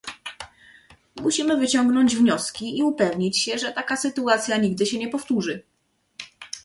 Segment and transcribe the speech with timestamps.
[1.15, 5.63] Musimy wyciągnąć wnioski i upewnić się, że taka sytuacja nigdy się nie powtórzy